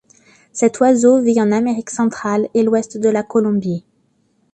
Cet 0.51 0.79
oiseau 0.81 1.21
vit 1.21 1.39
en 1.39 1.51
Amérique 1.51 1.91
centrale 1.91 2.49
et 2.55 2.63
l'ouest 2.63 2.97
de 2.97 3.07
la 3.07 3.21
Colombie. 3.21 3.85